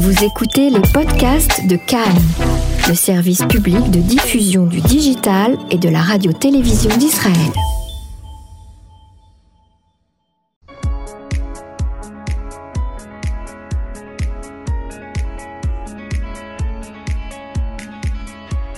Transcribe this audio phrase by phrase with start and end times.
[0.00, 2.22] Vous écoutez les podcasts de Cannes,
[2.88, 7.52] le service public de diffusion du digital et de la radio-télévision d'Israël.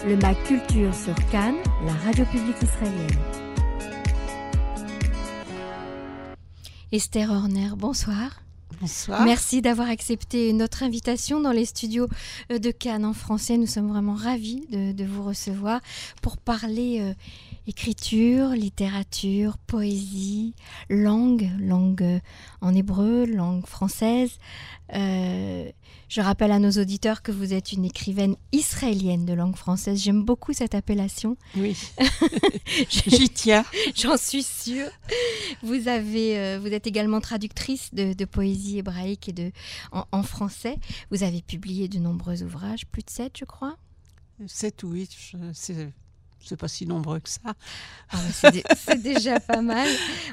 [0.04, 1.54] Le MAC Culture sur Cannes,
[1.86, 3.09] la radio publique israélienne.
[6.91, 8.42] Esther Horner, bonsoir.
[8.82, 9.24] Bonsoir.
[9.24, 12.09] Merci d'avoir accepté notre invitation dans les studios
[12.50, 13.56] euh, de Cannes en français.
[13.56, 15.80] Nous sommes vraiment ravis de, vous recevoir
[16.20, 17.14] pour parler euh,
[17.68, 20.54] écriture, littérature, poésie,
[20.90, 22.18] langue, langue euh,
[22.60, 24.40] en hébreu, langue française.
[26.12, 29.98] Je rappelle à nos auditeurs que vous êtes une écrivaine israélienne de langue française.
[29.98, 31.38] J'aime beaucoup cette appellation.
[31.57, 31.75] Oui,
[32.91, 33.65] j'y tiens.
[33.95, 34.91] J'en suis sûre.
[35.62, 39.52] Vous, avez, euh, vous êtes également traductrice de, de poésie hébraïque et de,
[39.91, 40.77] en, en, français.
[41.10, 43.79] Vous avez publié de nombreux ouvrages, plus de sept, je crois.
[44.47, 45.16] Sept ou huit,
[45.54, 45.95] c'est
[46.45, 47.54] c'est pas si nombreux que ça.
[48.10, 49.88] Ah c'est, déjà pas mal.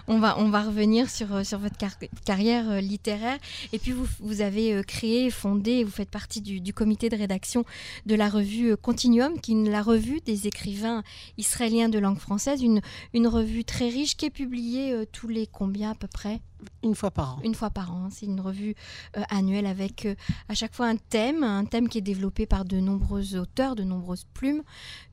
[0.07, 3.37] On va, on va revenir sur, sur votre car- carrière euh, littéraire.
[3.71, 7.15] Et puis, vous, vous avez euh, créé, fondé, vous faites partie du, du, comité de
[7.15, 7.63] rédaction
[8.05, 11.03] de la revue euh, Continuum, qui est la revue des écrivains
[11.37, 12.81] israéliens de langue française, une,
[13.13, 16.41] une revue très riche qui est publiée euh, tous les combien à peu près?
[16.83, 17.39] Une fois par an.
[17.43, 18.09] Une fois par an.
[18.09, 18.75] C'est une revue
[19.17, 20.15] euh, annuelle avec euh,
[20.47, 23.83] à chaque fois un thème, un thème qui est développé par de nombreux auteurs, de
[23.83, 24.63] nombreuses plumes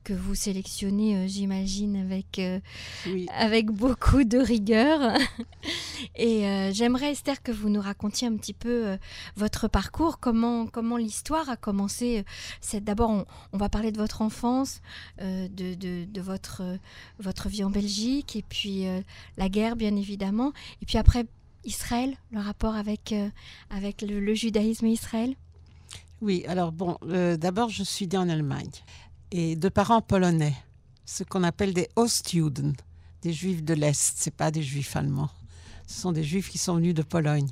[0.03, 2.41] que vous sélectionnez, euh, j'imagine, avec,
[3.05, 3.27] oui.
[3.37, 5.17] avec beaucoup de rigueur.
[6.15, 8.97] Et j'aimerais, Esther, que vous nous racontiez un petit peu
[9.35, 12.23] votre parcours, comment, comment l'histoire a commencé.
[12.81, 14.81] D'abord, on, on, va parler de votre enfance,
[15.19, 16.63] de, de, de votre,
[17.19, 18.85] votre vie en Belgique, et puis
[19.37, 20.53] la guerre, bien évidemment.
[20.81, 21.25] Et puis après,
[21.67, 23.29] Israël, le rapport avec, euh,
[23.69, 25.35] avec le, judaïsme et Israël?
[26.21, 28.71] Oui, alors bon, euh, d'abord je suis née en Allemagne
[29.31, 30.55] et de parents polonais,
[31.05, 32.73] ce qu'on appelle des Ostjuden,
[33.21, 35.29] des juifs de l'Est, c'est pas des juifs allemands.
[35.85, 37.51] Ce sont des juifs qui sont venus de Pologne,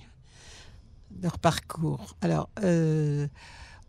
[1.21, 2.15] leur parcours.
[2.21, 3.27] Alors, euh,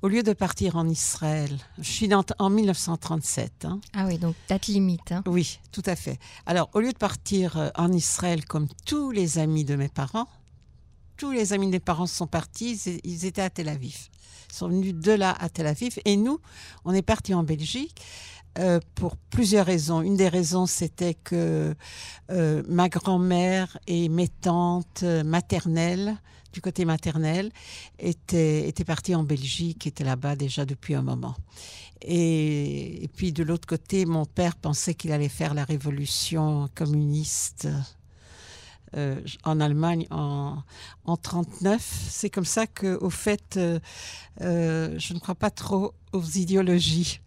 [0.02, 3.64] au lieu de partir en Israël, je suis dans, en 1937.
[3.64, 3.80] Hein.
[3.94, 5.12] Ah oui, donc date limite.
[5.12, 5.22] Hein.
[5.26, 6.18] Oui, tout à fait.
[6.44, 10.28] Alors, au lieu de partir euh, en Israël comme tous les amis de mes parents,
[11.16, 14.08] tous les amis de mes parents sont partis, ils étaient à Tel Aviv.
[14.50, 15.98] Ils sont venus de là à Tel Aviv.
[16.04, 16.40] Et nous,
[16.84, 18.00] on est partis en Belgique.
[18.58, 20.00] Euh, pour plusieurs raisons.
[20.00, 21.74] Une des raisons, c'était que
[22.30, 26.16] euh, ma grand-mère et mes tantes maternelles
[26.56, 27.52] du côté maternel,
[27.98, 31.36] était, était parti en Belgique, était là-bas déjà depuis un moment.
[32.00, 37.68] Et, puis de l'autre côté, mon père pensait qu'il allait faire la révolution communiste
[38.96, 40.62] euh, en Allemagne en,
[41.04, 41.78] en 39.
[42.08, 43.78] C'est comme ça que, au fait, euh,
[44.40, 47.20] euh, je ne crois pas trop aux idéologies.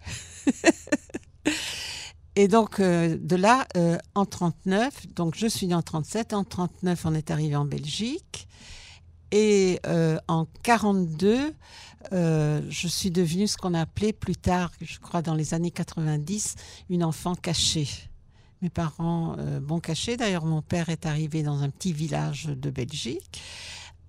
[2.36, 3.68] Et donc, de là,
[4.16, 8.48] en 39, donc je suis en 37, en 39, on est arrivé en Belgique.
[9.32, 11.54] Et euh, en 42,
[12.14, 15.72] euh, je suis devenue ce qu'on a appelé plus tard, je crois dans les années
[15.72, 16.56] 90,
[16.90, 17.88] une enfant cachée.
[18.62, 20.18] Mes parents euh, m'ont cachée.
[20.18, 23.42] D'ailleurs, mon père est arrivé dans un petit village de Belgique.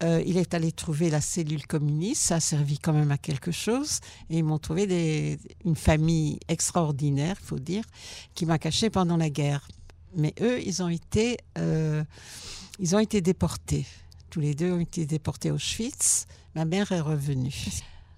[0.02, 3.50] Euh, il est allé trouver la cellule communiste, ça a servi quand même à quelque
[3.50, 4.00] chose.
[4.30, 7.84] Et ils m'ont trouvé une famille extraordinaire, il faut dire,
[8.34, 9.68] qui m'a cachée pendant la guerre.
[10.16, 12.02] Mais eux, ils ont été, euh,
[12.78, 13.86] ils ont été déportés
[14.30, 16.26] tous les deux ont été déportés à Auschwitz.
[16.54, 17.54] Ma mère est revenue.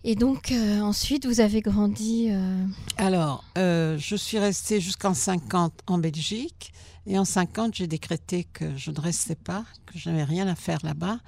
[0.04, 2.66] Et donc, euh, ensuite, vous avez grandi euh...
[2.96, 6.72] Alors, euh, je suis restée jusqu'en 50 en Belgique.
[7.06, 10.54] Et en 50, j'ai décrété que je ne restais pas, que je n'avais rien à
[10.54, 11.18] faire là-bas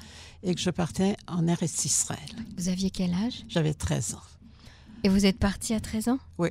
[0.42, 2.18] et que je partais en RS Israël.
[2.56, 3.44] Vous aviez quel âge?
[3.48, 4.22] J'avais 13 ans.
[5.02, 6.18] Et vous êtes partie à 13 ans?
[6.38, 6.50] Oui.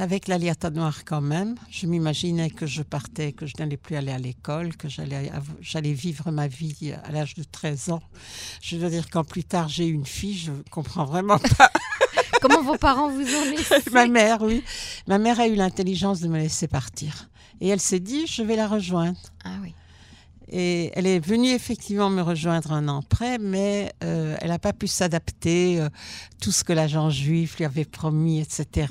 [0.00, 4.12] Avec l'Aliata Noire quand même, je m'imaginais que je partais, que je n'allais plus aller
[4.12, 8.02] à l'école, que j'allais, vivre ma vie à l'âge de 13 ans.
[8.62, 11.70] Je dois dire quand plus tard j'ai eu une fille, je ne comprends vraiment pas.
[12.40, 14.64] Comment vos parents vous ont laissé Ma mère, oui.
[15.06, 17.28] Ma mère a eu l'intelligence de me laisser partir.
[17.60, 19.20] Et elle s'est dit, je vais la rejoindre.
[19.44, 19.74] Ah oui.
[20.50, 24.72] Et elle est venue effectivement me rejoindre un an après, mais euh, elle n'a pas
[24.72, 25.80] pu s'adapter.
[25.80, 25.88] Euh,
[26.40, 28.88] tout ce que l'agent juif lui avait promis, etc.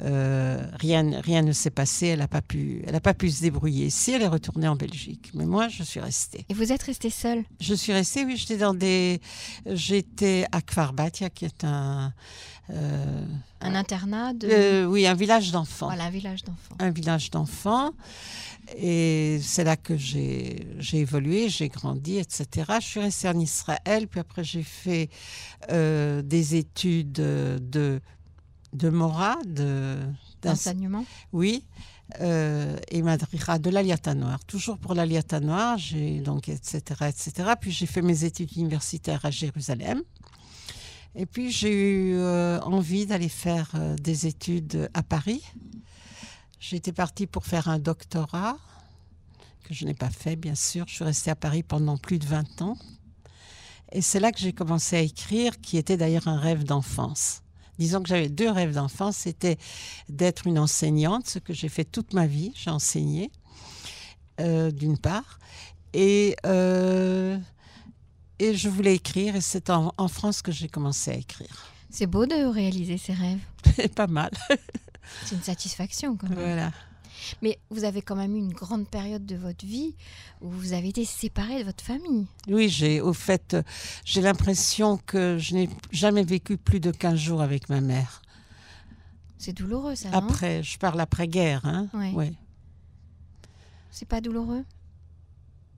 [0.00, 2.08] Euh, rien, rien ne s'est passé.
[2.08, 3.90] Elle n'a pas pu, elle n'a pas pu se débrouiller.
[3.90, 6.44] Si elle est retournée en Belgique, mais moi je suis restée.
[6.48, 7.44] Et vous êtes restée seule?
[7.60, 8.36] Je suis restée, oui.
[8.36, 9.20] J'étais dans des,
[9.66, 12.12] j'étais à Kfar Batia, qui est un
[12.70, 13.24] euh,
[13.60, 14.48] Un internat de...
[14.50, 15.86] euh, oui, un village d'enfants.
[15.86, 16.74] Voilà, un village d'enfants.
[16.78, 17.92] Un village d'enfants.
[18.78, 22.72] Et c'est là que j'ai j'ai évolué, j'ai grandi, etc.
[22.80, 25.10] Je suis restée en Israël, puis après j'ai fait
[25.70, 28.00] euh, des études de,
[28.72, 29.98] de Mora, de,
[30.40, 31.04] D'enseignement.
[31.32, 31.64] oui,
[32.20, 34.42] euh, et Madrira de l'Aliata Noire.
[34.46, 36.80] Toujours pour l'Aliata Noire, j'ai donc etc.
[37.08, 37.32] etc.
[37.60, 40.02] Puis j'ai fait mes études universitaires à Jérusalem.
[41.16, 45.42] Et puis j'ai eu euh, envie d'aller faire euh, des études à Paris.
[46.58, 48.56] J'étais partie pour faire un doctorat
[49.64, 50.86] que je n'ai pas fait, bien sûr.
[50.88, 52.76] Je suis restée à Paris pendant plus de 20 ans.
[53.92, 57.42] Et c'est là que j'ai commencé à écrire, qui était d'ailleurs un rêve d'enfance.
[57.78, 59.16] Disons que j'avais deux rêves d'enfance.
[59.16, 59.56] C'était
[60.08, 62.52] d'être une enseignante, ce que j'ai fait toute ma vie.
[62.56, 63.30] J'ai enseigné,
[64.40, 65.38] euh, d'une part.
[65.92, 66.34] Et,
[68.38, 71.66] et je voulais écrire, et c'est en, en France que j'ai commencé à écrire.
[71.90, 73.40] C'est beau de réaliser ses rêves.
[73.94, 74.30] pas mal.
[75.24, 76.38] C'est une satisfaction quand même.
[76.38, 76.72] Voilà.
[77.42, 79.94] Mais vous avez quand même eu une grande période de votre vie
[80.40, 82.26] où vous avez été séparé de votre famille.
[82.48, 83.56] Oui, j'ai au fait,
[84.04, 88.22] j'ai l'impression que je n'ai jamais vécu plus de 15 jours avec ma mère.
[89.38, 91.64] C'est douloureux ça, Après, je parle après-guerre.
[91.64, 91.88] Hein?
[91.92, 92.12] Ouais.
[92.12, 92.32] Ouais.
[93.90, 94.64] C'est pas douloureux?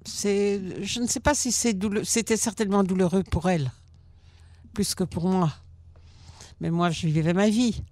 [0.06, 3.70] C'est, je ne sais pas si c'est c'était certainement douloureux pour elle,
[4.72, 5.52] plus que pour moi.
[6.60, 7.82] Mais moi, je vivais ma vie.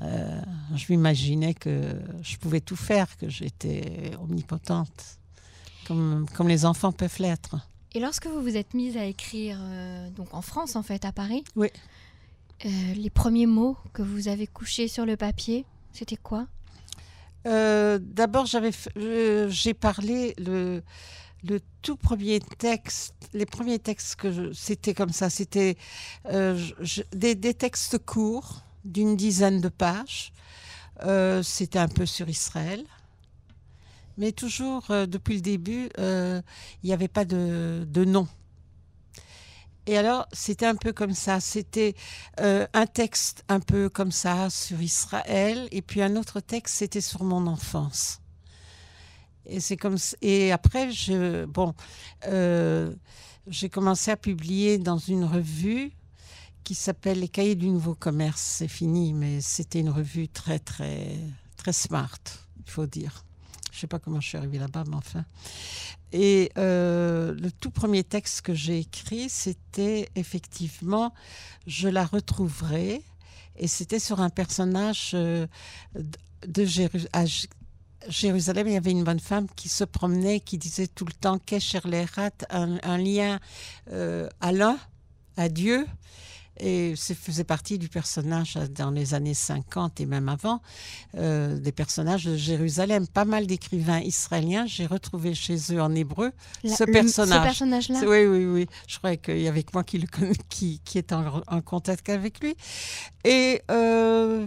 [0.00, 0.40] Euh,
[0.74, 5.18] je m'imaginais que je pouvais tout faire, que j'étais omnipotente,
[5.86, 7.56] comme, comme les enfants peuvent l'être.
[7.94, 11.12] Et lorsque vous vous êtes mise à écrire, euh, donc en France en fait, à
[11.12, 11.68] Paris, Oui.
[12.66, 16.46] euh, les premiers mots que vous avez couchés sur le papier, c'était quoi?
[17.46, 18.70] Euh, D'abord, j'avais,
[19.48, 20.82] j'ai parlé le,
[21.46, 25.76] le tout premier texte, les premiers textes que c'était comme ça, c'était
[26.30, 26.58] euh,
[27.12, 30.32] des, des textes courts d'une dizaine de pages.
[31.02, 32.84] Euh, c'était un peu sur Israël,
[34.16, 36.42] mais toujours euh, depuis le début, il
[36.84, 38.28] n'y avait pas de, de nom.
[39.86, 41.40] Et alors, c'était un peu comme ça.
[41.40, 41.94] C'était
[42.40, 47.00] euh, un texte un peu comme ça sur Israël, et puis un autre texte, c'était
[47.00, 48.20] sur mon enfance.
[49.46, 50.88] Et c'est comme et après,
[51.48, 51.74] bon,
[52.26, 52.94] euh,
[53.46, 55.92] j'ai commencé à publier dans une revue
[56.64, 58.40] qui s'appelle Les Cahiers du Nouveau Commerce.
[58.40, 61.18] C'est fini, mais c'était une revue très très
[61.58, 62.18] très smart,
[62.64, 63.24] il faut dire.
[63.74, 65.24] Je sais pas comment je suis arrivée là-bas, mais enfin.
[66.12, 71.12] Et euh, le tout premier texte que j'ai écrit, c'était effectivement,
[71.66, 73.02] je la retrouverai,
[73.56, 75.48] et c'était sur un personnage euh,
[76.46, 77.48] de Jéru- à J-
[78.08, 78.68] Jérusalem.
[78.68, 81.80] Il y avait une bonne femme qui se promenait, qui disait tout le temps Kesher
[82.50, 83.40] un, un lien
[83.90, 84.78] euh, à l'un,
[85.36, 85.84] à Dieu.
[86.60, 90.62] Et ça faisait partie du personnage dans les années 50 et même avant,
[91.16, 93.06] euh, des personnages de Jérusalem.
[93.08, 96.30] Pas mal d'écrivains israéliens, j'ai retrouvé chez eux en hébreu
[96.62, 97.38] La- ce personnage.
[97.40, 98.00] Ce personnage-là?
[98.06, 98.66] Oui, oui, oui.
[98.86, 101.60] Je croyais qu'il y avait que moi qui, le connais, qui, qui était en, en
[101.60, 102.54] contact avec lui.
[103.24, 104.46] Et euh,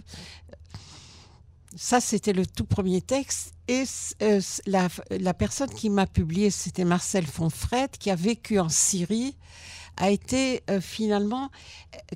[1.75, 3.53] ça, c'était le tout premier texte.
[3.67, 3.83] Et
[4.21, 9.35] euh, la, la personne qui m'a publié, c'était Marcel Fonfret, qui a vécu en Syrie,
[9.97, 11.49] a été euh, finalement,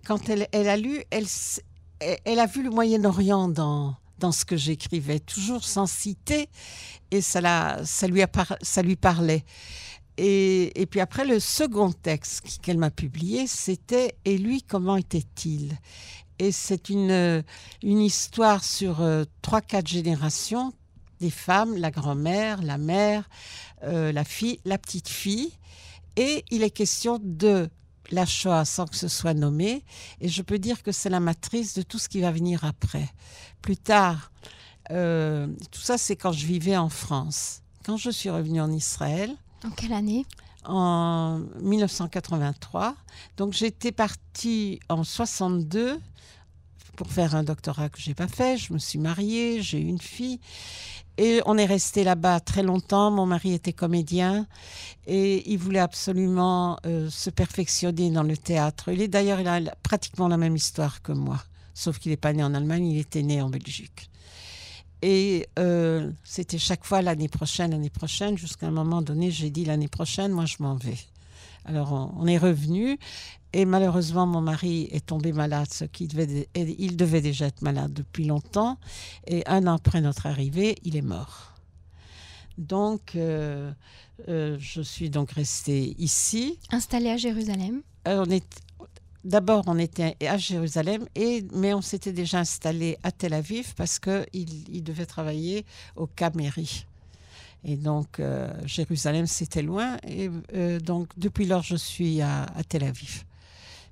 [0.06, 1.26] quand elle, elle a lu, elle,
[2.00, 6.50] elle a vu le Moyen-Orient dans, dans ce que j'écrivais, toujours sans citer,
[7.12, 9.44] et ça, l'a- ça, lui, a par- ça lui parlait.
[10.18, 15.78] Et, et puis après, le second texte qu'elle m'a publié, c'était Et lui, comment était-il?
[16.38, 17.44] Et c'est une,
[17.84, 20.74] une histoire sur euh, trois, quatre générations
[21.20, 23.30] des femmes, la grand-mère, la mère,
[23.84, 25.52] euh, la fille, la petite fille.
[26.16, 27.70] Et il est question de
[28.12, 29.84] la Shoah sans que ce soit nommé.
[30.20, 33.10] Et je peux dire que c'est la matrice de tout ce qui va venir après.
[33.62, 34.32] Plus tard,
[34.92, 37.62] euh, tout ça, c'est quand je vivais en France.
[37.86, 40.26] Quand je suis revenue en Israël, En quelle année?
[40.66, 42.96] En 1983.
[43.38, 46.00] Donc j'étais partie en 62
[47.02, 48.58] pour faire un doctorat que j'ai pas fait.
[48.58, 50.40] Je me suis mariée, j'ai une fille
[51.18, 53.10] et on est resté là-bas très longtemps.
[53.10, 54.46] Mon mari était comédien
[55.08, 58.90] et il voulait absolument euh, se perfectionner dans le théâtre.
[58.90, 61.44] Il est d'ailleurs il a pratiquement la même histoire que moi,
[61.74, 64.12] sauf qu'il n'est pas né en Allemagne, il était né en Belgique.
[65.02, 69.66] Et euh, c'était chaque fois l'année prochaine, l'année prochaine, jusqu'à un moment donné, j'ai dit
[69.66, 71.00] l'année prochaine, moi je m'en vais.
[71.66, 73.00] Alors on, on est revenu
[73.54, 77.94] et malheureusement mon mari est tombé malade, ce qui devait, il devait déjà être malade
[77.94, 78.78] depuis longtemps.
[79.28, 81.54] Et un an après notre arrivée, il est mort.
[82.58, 83.72] Donc euh,
[84.28, 86.60] euh, je suis donc restée ici.
[86.72, 88.46] Installée à Jérusalem Euh, on est
[89.24, 94.00] d'abord, on était à Jérusalem, et, mais on s'était déjà installé à Tel Aviv parce
[94.00, 95.66] qu'il il devait travailler
[95.96, 96.86] au Caméry.
[97.64, 99.98] Et donc, euh, Jérusalem, c'était loin.
[100.08, 103.24] Et euh, donc, depuis lors, je suis à, Tel Aviv.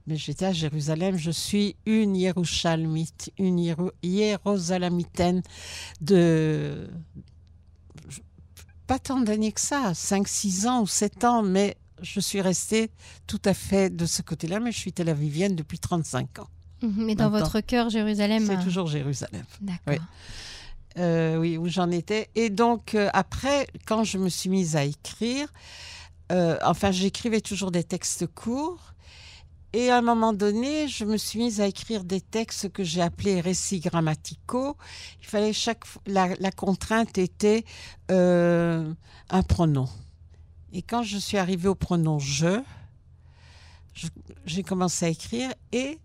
[0.07, 5.41] Mais j'étais à Jérusalem, je suis une Yerushalmite, une Jérusalemitaine
[6.01, 6.89] de.
[8.87, 12.89] Pas tant d'années que ça, 5, 6 ans ou 7 ans, mais je suis restée
[13.27, 16.47] tout à fait de ce côté-là, mais je suis tel avivienne depuis 35 ans.
[16.81, 19.43] Mhm, mais dans votre cœur, Jérusalem C'est euh, toujours Jérusalem.
[19.61, 20.03] D'accord.
[20.97, 22.29] Euh, oui, où j'en étais.
[22.35, 25.47] Et donc, euh, après, quand je me suis mise à écrire,
[26.31, 28.93] euh, enfin, j'écrivais toujours des textes courts.
[29.73, 33.01] Et à un moment donné, je me suis mise à écrire des textes que j'ai
[33.01, 34.75] appelés récits grammaticaux.
[35.21, 37.65] Il fallait chaque la, la contrainte était
[38.09, 38.95] un
[39.47, 39.87] pronom.
[40.71, 42.61] Et quand je suis arrivée au pronom je,
[44.45, 45.99] j'ai commencé à écrire et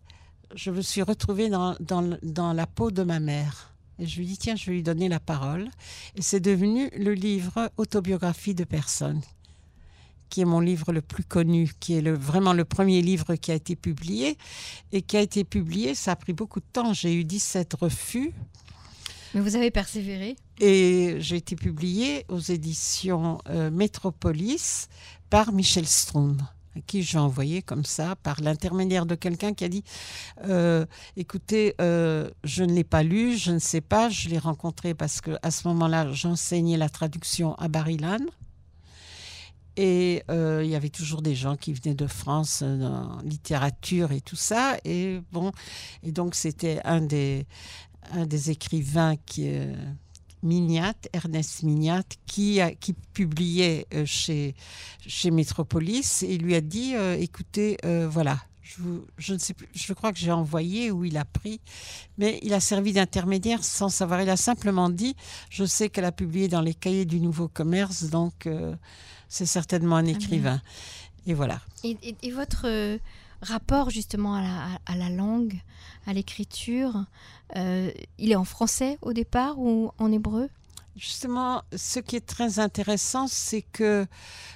[0.54, 3.74] je me suis retrouvée dans, dans, dans la peau de ma mère.
[3.98, 5.70] Et je lui dis, tiens, je vais lui donner la parole.
[6.16, 9.20] Et c'est devenu le livre Autobiographie de personne,
[10.34, 13.52] qui est mon livre le plus connu, qui est le, vraiment le premier livre qui
[13.52, 14.36] a été publié.
[14.90, 16.92] Et qui a été publié, ça a pris beaucoup de temps.
[16.92, 18.32] J'ai eu 17 refus.
[19.32, 24.88] Mais vous avez persévéré Et j'ai été publié aux éditions euh, Métropolis
[25.30, 26.38] par Michel Strom
[26.76, 29.84] à qui j'ai envoyé comme ça, par l'intermédiaire de quelqu'un qui a dit
[30.48, 30.84] euh,
[31.16, 35.20] Écoutez, euh, je ne l'ai pas lu, je ne sais pas, je l'ai rencontré parce
[35.20, 38.18] qu'à ce moment-là, j'enseignais la traduction à Barilan.
[39.76, 44.20] Et euh, il y avait toujours des gens qui venaient de France en littérature et
[44.20, 44.76] tout ça.
[44.84, 45.52] Et bon,
[46.02, 47.46] et donc c'était un des,
[48.12, 49.48] un des écrivains qui,
[50.44, 54.54] Mignat, Ernest Mignat, qui, qui publiait euh, chez,
[55.04, 58.82] chez Métropolis et lui a dit euh, écoutez, euh, voilà, je,
[59.16, 61.60] je, ne sais plus, je crois que j'ai envoyé ou il a pris,
[62.18, 64.20] mais il a servi d'intermédiaire sans savoir.
[64.20, 65.16] Il a simplement dit
[65.48, 68.46] je sais qu'elle a publié dans les cahiers du Nouveau Commerce, donc
[69.28, 70.60] c'est certainement un écrivain.
[71.26, 71.60] Et voilà.
[71.84, 72.98] Et, et, votre
[73.40, 75.60] rapport justement à la, à la langue,
[76.06, 77.04] à l'écriture,
[77.56, 80.48] euh, il est en français au départ ou en hébreu?
[80.96, 84.06] Justement, ce qui est très intéressant, c'est que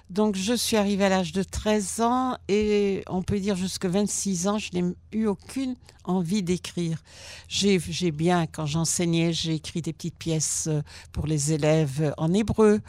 [0.08, 4.46] donc je suis arrivée à l'âge de 13 ans et on peut dire jusqu'à 26
[4.46, 7.02] ans, je n'ai eu aucune envie d'écrire.
[7.48, 7.78] J'ai
[8.12, 10.80] bien, quand j'enseignais, j'ai écrit des petites pièces euh,
[11.12, 12.80] pour les élèves en hébreu,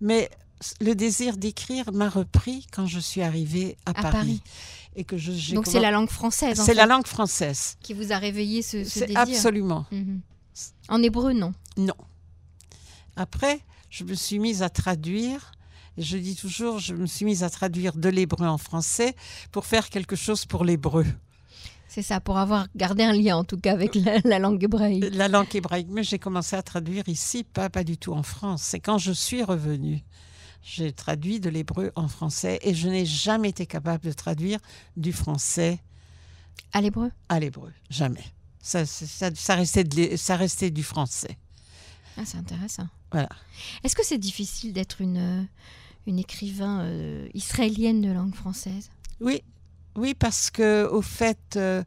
[0.00, 0.30] mais
[0.80, 4.42] le désir d'écrire m'a repris quand je suis arrivée à, Paris.
[4.96, 6.60] Et que je, Donc c'est la langue française.
[6.60, 7.76] C'est la langue française.
[7.82, 9.18] Qui vous a réveillé ce, désir.
[9.18, 9.86] Absolument.
[9.90, 10.20] Mhm.
[10.88, 11.52] En hébreu, non.
[11.76, 11.96] Non.
[13.16, 15.52] Après, je me suis mise à traduire.
[15.98, 19.14] Je dis toujours, je me suis mise à traduire de l'hébreu en français
[19.52, 21.06] pour faire quelque chose pour l'hébreu.
[21.88, 23.94] C'est ça, pour avoir gardé un lien en tout cas avec
[24.24, 25.04] la, langue hébraïque.
[25.12, 28.62] La langue hébraïque, mais j'ai commencé à traduire ici, pas, pas du tout en France.
[28.62, 30.02] C'est quand je suis revenue
[30.64, 34.58] j'ai traduit de l'hébreu en français et je n'ai jamais été capable de traduire
[34.96, 35.80] du français
[36.72, 37.10] à l'hébreu?
[37.28, 38.24] À l'hébreu, jamais.
[38.60, 41.38] Ça, ça, restait ça restait du français.
[42.16, 42.88] Ah, c'est intéressant.
[43.12, 43.28] Voilà.
[43.82, 45.44] Est-ce que c'est difficile d'être une, euh,
[46.06, 48.90] une écrivain euh, israélienne de langue française?
[49.20, 49.42] Oui,
[49.96, 51.84] oui, parce que au fait, euh,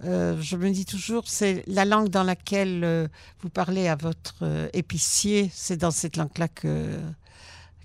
[0.00, 3.08] je me dis toujours, c'est la langue dans laquelle
[3.40, 7.00] vous parlez à votre épicier, c'est dans cette langue-là que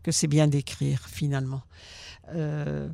[0.06, 1.64] que c'est bien d'écrire finalement.
[2.36, 2.88] Euh,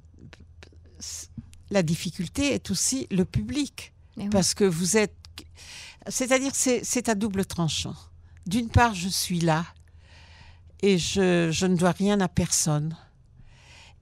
[1.70, 3.94] la difficulté est aussi le public,
[4.32, 5.14] parce que vous êtes...
[6.08, 7.96] C'est-à-dire c'est à double tranchant.
[8.48, 9.66] D'une part, je suis là
[10.82, 12.96] et je, je ne dois rien à personne.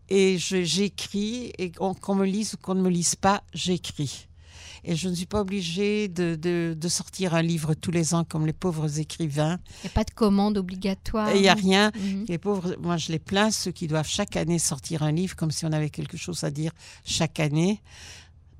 [0.08, 4.28] Et j'écris, et qu'on me lise ou qu'on ne me lise pas, j'écris
[4.83, 8.45] et je ne suis pas obligée de, de, sortir un livre tous les ans comme
[8.45, 9.59] les pauvres écrivains.
[9.83, 11.36] Il n'y a pas de commande obligatoire.
[11.36, 11.91] Il n'y a rien.
[11.95, 12.25] Mhm.
[12.27, 15.51] Les pauvres, moi je les plains, ceux qui doivent chaque année sortir un livre comme
[15.51, 16.71] si on avait quelque chose à dire
[17.05, 17.81] chaque année.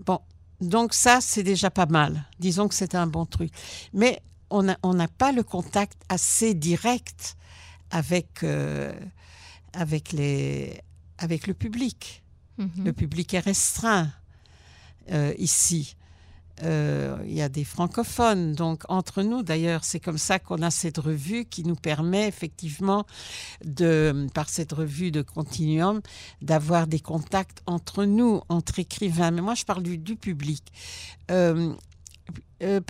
[0.06, 0.20] Bon,
[0.62, 2.26] donc ça c'est déjà pas mal.
[2.40, 3.52] Disons que c'est un bon truc.
[3.94, 7.36] Mais on n'a on pas le contact assez direct
[7.92, 8.94] avec, euh,
[9.74, 10.82] avec, les,
[11.18, 12.24] avec le public.
[12.58, 12.86] Mhm.
[12.86, 14.12] Le public est restreint
[15.12, 15.96] euh, ici.
[16.64, 18.54] Euh, il y a des francophones.
[18.54, 23.06] Donc, entre nous, d'ailleurs, c'est comme ça qu'on a cette revue qui nous permet effectivement,
[23.64, 26.02] de, par cette revue de Continuum,
[26.42, 29.32] d'avoir des contacts entre nous, entre écrivains.
[29.32, 30.64] Mais moi, je parle du, public.
[31.32, 31.74] Euh,
[32.62, 32.82] euh,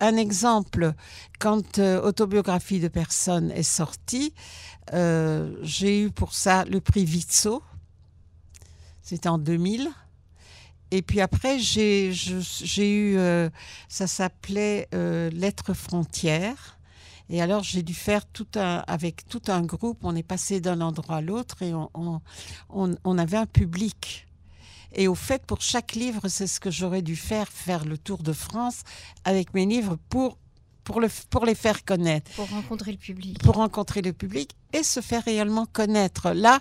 [0.00, 0.94] un exemple,
[1.38, 4.32] quand Autobiographie de personne est sortie,
[4.92, 7.62] j'ai eu pour ça le prix Vizzo.
[9.02, 9.90] C'était en 2000.
[10.90, 13.50] Et puis après, j'ai eu, euh,
[13.88, 16.78] ça s'appelait euh, Lettres frontières.
[17.30, 20.80] Et alors, j'ai dû faire tout un, avec tout un groupe, on est passé d'un
[20.80, 22.20] endroit à l'autre et on, on,
[22.70, 24.26] on- on avait un public.
[24.94, 28.22] Et au fait, pour chaque livre, c'est ce que j'aurais dû faire, faire le tour
[28.22, 28.80] de France
[29.24, 30.38] avec mes livres pour,
[30.84, 33.38] pour, le, pour les faire connaître Pour rencontrer le public.
[33.42, 36.30] pour rencontrer le public et se faire réellement connaître.
[36.30, 36.60] Là,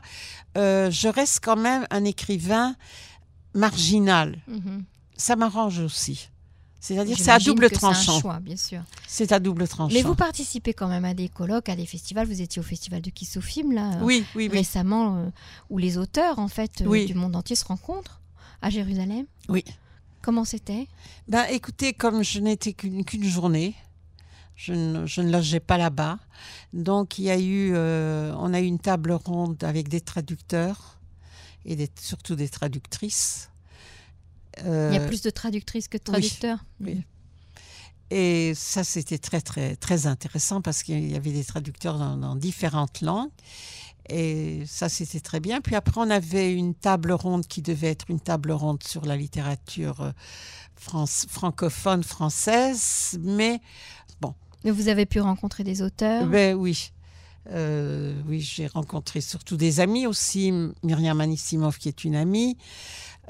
[0.57, 2.75] euh, je reste quand même un écrivain
[3.58, 4.38] marginal.
[4.48, 4.84] Mhm.
[5.16, 6.30] Ça m'arrange aussi.
[6.80, 8.20] C'est-à-dire, c'est à double tranchant.
[8.20, 8.82] choix, bien sûr.
[9.08, 9.94] C'est à double tranchant.
[9.94, 12.28] Mais vous participez quand même à des colloques, à des festivals.
[12.28, 14.58] Vous étiez au festival de Kiss au film là Oui, oui, oui.
[14.60, 15.30] récemment, euh,
[15.70, 18.22] où les auteurs en fait euh, du monde entier se rencontrent
[18.62, 19.26] à Jérusalem.
[19.50, 19.66] Oui.
[20.22, 20.88] Comment c'était?
[21.28, 23.76] Ben, écoutez, comme je n'étais qu'une journée,
[24.56, 26.20] je ne, je ne logeais pas là-bas.
[26.74, 30.97] Donc, il y a eu, euh, on a eu une table ronde avec des traducteurs
[31.68, 33.50] et des- surtout des traductrices.
[34.66, 36.66] Euh, Il y a plus de traductrices que de traducteurs.
[36.82, 37.04] oui.
[38.10, 42.36] Et ça, c'était très, très, très intéressant parce qu'il y avait des traducteurs dans, dans
[42.38, 43.30] différentes langues.
[44.10, 45.60] Et ça, c'était très bien.
[45.60, 49.18] Puis après, on avait une table ronde qui devait être une table ronde sur la
[49.18, 50.12] littérature euh,
[50.78, 53.20] France, francophone française.
[53.22, 53.60] Mais,
[54.64, 56.26] Mais vous avez pu rencontrer des auteurs.
[56.28, 56.94] ben oui.
[57.50, 60.51] Euh, oui, j'ai rencontré surtout des amis aussi.
[60.84, 62.58] Myriam Anissimov, qui est une amie,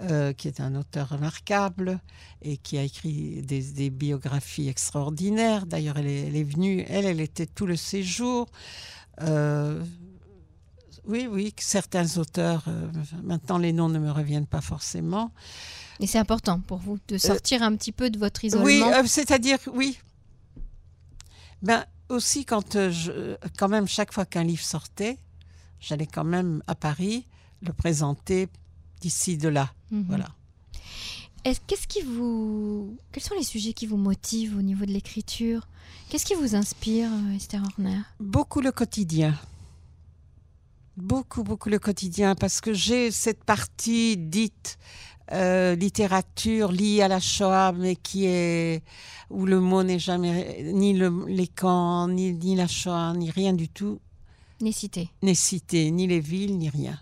[0.02, 2.00] euh, qui est un auteur remarquable
[2.42, 5.66] et qui a écrit des, des biographies extraordinaires.
[5.66, 8.48] D'ailleurs, elle est, elle est venue, elle, elle était tout le séjour.
[9.22, 9.84] Euh,
[11.06, 12.66] oui, oui, certains auteurs,
[13.24, 15.32] maintenant les noms ne me reviennent pas forcément.
[16.00, 18.92] Et c'est important pour vous de sortir un petit peu de votre Oui, isolement.
[18.94, 19.98] euh, c'est-à-dire, oui.
[21.62, 25.18] Ben, aussi, quand, euh, je, quand même, chaque fois qu'un livre sortait,
[25.80, 27.26] j'allais quand même à Paris
[27.62, 28.48] le présenter
[29.02, 29.72] d'ici, de là.
[29.92, 30.06] Mhm.
[30.08, 30.28] Voilà.
[31.44, 35.68] Est-ce- Qu'est-ce qui vous, quels sont les sujets qui vous motivent au niveau de l'écriture?
[36.10, 38.02] Qu'est-ce qui vous inspire, euh, Esther Horner?
[38.20, 39.34] Beaucoup le quotidien.
[40.98, 44.80] Beaucoup, beaucoup le quotidien, parce que j'ai cette partie dite
[45.32, 48.84] euh, littérature liée à la Shoah, mais qui est
[49.30, 53.54] où le mot n'est jamais ni le, les camps, ni, ni la Shoah, ni rien
[53.54, 54.00] du tout
[54.62, 55.10] Les cités.
[55.22, 57.00] n'est cité, ni les villes, ni rien.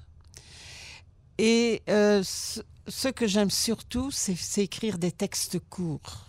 [1.38, 6.26] Et euh, ce, ce que j'aime surtout, c'est c'est écrire des textes courts.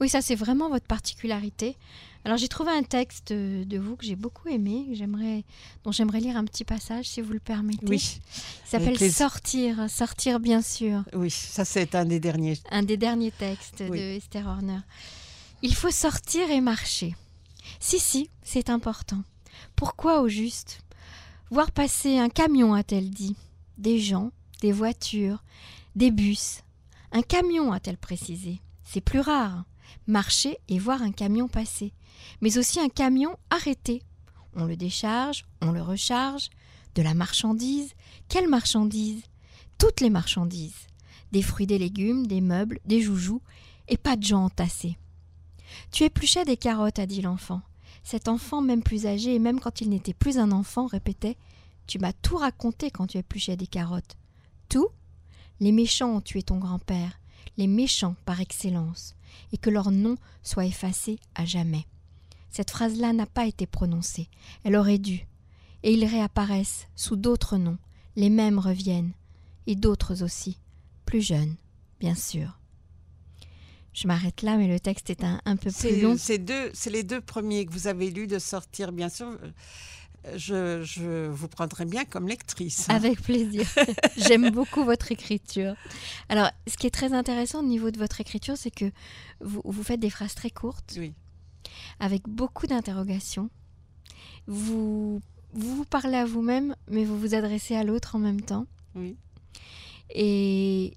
[0.00, 1.76] Oui, ça c'est vraiment votre particularité.
[2.24, 5.44] Alors j'ai trouvé un texte de, de vous que j'ai beaucoup aimé, que j'aimerais,
[5.82, 7.84] dont j'aimerais lire un petit passage, si vous le permettez.
[7.86, 8.20] Oui,
[8.64, 11.02] Il s'appelle les- Sortir, sortir bien sûr.
[11.14, 12.58] oui, ça c'est un des derniers.
[12.70, 13.98] un des derniers textes Oui.
[13.98, 14.78] de Esther Horner.
[15.62, 17.14] Il faut sortir et marcher.
[17.80, 19.22] Si, si, c'est important.
[19.76, 20.80] Pourquoi au juste?
[21.50, 23.36] Voir passer un camion, a-t-elle dit.
[23.78, 24.30] Des gens,
[24.60, 25.42] des voitures,
[25.96, 26.60] des bus.
[27.10, 28.60] Un camion, a-t-elle précisé.
[28.84, 29.64] C'est plus rare.
[30.06, 31.92] Marcher et voir un camion passer.
[32.40, 34.02] Mais aussi un camion arrêté.
[34.54, 36.50] On le décharge, on le recharge.
[36.94, 37.94] De la marchandise.
[38.28, 39.22] Quelle marchandise?
[39.78, 40.86] Toutes les marchandises
[41.32, 43.42] des fruits, des légumes, des meubles, des joujoux,
[43.88, 44.96] et pas de gens entassés.
[45.90, 47.62] Tu épluchais des carottes, a dit l'enfant.
[48.04, 51.36] Cet enfant, même plus âgé, et même quand il n'était plus un enfant, répétait
[51.86, 54.16] Tu m'as tout raconté quand tu épluchais des carottes.
[54.68, 54.88] Tout?
[55.60, 57.20] Les méchants ont tué ton grand-père,
[57.56, 59.14] les méchants par excellence,
[59.52, 61.86] et que leur nom soit effacé à jamais.
[62.50, 64.28] Cette phrase-là n'a pas été prononcée,
[64.64, 65.26] elle aurait dû.
[65.82, 67.78] Et ils réapparaissent sous d'autres noms,
[68.16, 69.12] les mêmes reviennent,
[69.66, 70.58] et d'autres aussi
[71.06, 71.56] plus jeune,
[72.00, 72.58] bien sûr.
[73.92, 76.16] Je m'arrête là, mais le texte est un, un peu plus long.
[76.16, 79.38] c'est les deux premiers que vous avez lus de sortir, bien sûr.
[80.36, 82.88] Je, je vous prendrai bien comme lectrice.
[82.88, 83.66] Avec plaisir.
[84.16, 85.74] J'aime beaucoup votre écriture.
[86.28, 88.90] Alors, ce qui est très intéressant au niveau de votre écriture, c'est que
[89.40, 91.12] vous, vous faites des phrases très courtes, Oui,
[91.98, 93.50] avec beaucoup d'interrogations.
[94.46, 95.20] Vous,
[95.52, 98.66] vous vous parlez à vous-même, mais vous vous adressez à l'autre en même temps.
[98.94, 99.16] oui.
[100.14, 100.96] Et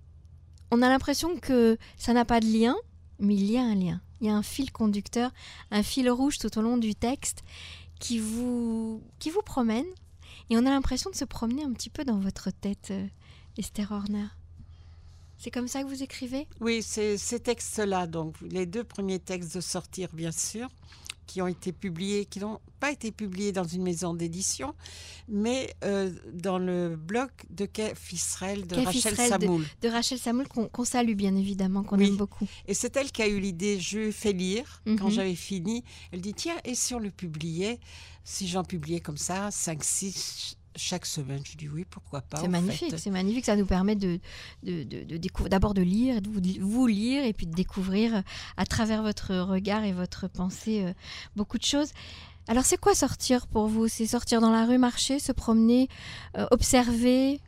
[0.72, 2.76] on a l'impression que ça n'a pas de lien,
[3.20, 4.02] mais il y a un lien.
[4.20, 5.32] Il y a un fil conducteur,
[5.72, 7.44] un fil rouge tout au long du texte
[7.99, 9.86] qui vous, qui vous promène.
[10.49, 13.08] Et on a l'impression de se promener un petit peu dans votre tête, euh,
[13.58, 14.27] Esther Horner.
[15.38, 16.47] C'est comme ça que vous écrivez?
[16.60, 20.69] Oui, c'est ces textes-là, donc les deux premiers textes de sortir, bien sûr,
[21.26, 24.74] qui ont été publiés, qui n'ont pas été publiés dans une maison d'édition,
[25.28, 29.66] mais euh, dans le blog de Kef Israël de Kef Rachel Israël Samoul.
[29.82, 32.08] De Rachel Samoul, qu'on salue bien évidemment, qu'on Oui.
[32.08, 32.48] aime beaucoup.
[32.68, 35.12] Et c'est elle qui a eu l'idée, je fait lire quand Mhm.
[35.12, 35.84] j'avais fini.
[36.12, 37.80] Elle dit, tiens, et si on le publiait,
[38.24, 42.38] si j'en publiais comme ça, 5, 6 chaque semaine, je dis oui, pourquoi pas.
[42.40, 43.46] C'est magnifique, c'est magnifique.
[43.46, 44.20] Ça nous permet de,
[44.64, 48.16] de, de- de découvrir, d'abord de lire, de vous, vous lire et puis de découvrir
[48.16, 48.22] euh,
[48.58, 50.94] à travers votre regard et votre pensée euh,
[51.36, 51.92] beaucoup de choses.
[52.48, 53.88] Alors, c'est quoi sortir pour vous?
[53.88, 55.88] C'est sortir dans la rue, marcher, se promener,
[56.38, 57.40] euh, observer?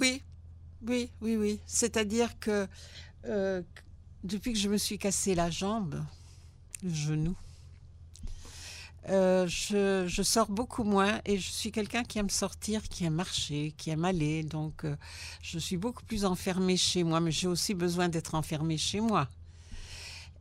[0.00, 0.22] Oui,
[0.86, 1.60] oui, oui, oui.
[1.66, 2.66] C'est-à-dire que
[3.26, 3.60] euh,
[4.24, 6.02] depuis que je me suis cassé la jambe,
[6.82, 7.34] le genou,
[9.08, 13.72] euh, je, sors beaucoup moins et je suis quelqu'un qui aime sortir, qui aime marcher,
[13.76, 14.42] qui aime aller.
[14.42, 14.96] Donc, euh,
[15.42, 19.28] je suis beaucoup plus enfermée chez moi, mais j'ai aussi besoin d'être enfermée chez moi.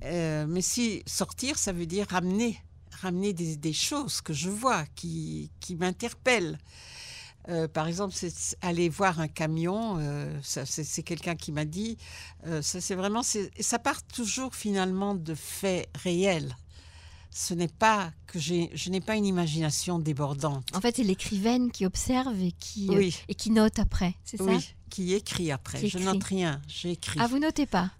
[0.03, 2.59] Euh, mais si sortir, ça veut dire ramener,
[3.01, 6.57] ramener des, choses que je vois, qui, qui m'interpellent.
[7.73, 9.99] Par exemple, c'est aller voir un camion.
[10.41, 11.95] c'est, quelqu'un qui m'a dit.
[12.63, 13.21] c'est vraiment.
[13.21, 16.55] ça part toujours finalement de faits réels.
[17.37, 20.65] Ce n'est pas que je n'ai pas une imagination débordante.
[20.73, 24.37] En fait, c'est l'écrivaine qui observe et qui, euh, oui, et qui note après, c'est
[24.37, 25.81] ça oui, qui écrit après.
[25.81, 27.19] Qui je note rien, j'écris.
[27.21, 27.91] Ah, vous notez pas